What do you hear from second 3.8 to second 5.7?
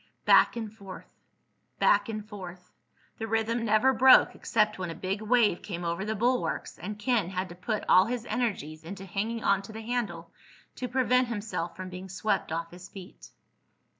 broke except when a big wave